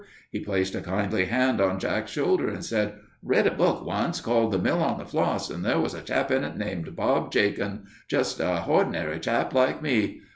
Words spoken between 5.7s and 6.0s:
was